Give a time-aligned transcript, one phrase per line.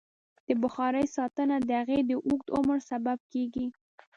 [0.47, 3.65] د بخارۍ ساتنه د هغې د اوږد عمر سبب کېږي.